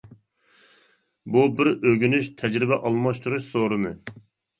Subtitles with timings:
[1.35, 3.93] بۇ بىر ئۆگىنىش، تەجرىبە ئالماشتۇرۇش سورۇنى.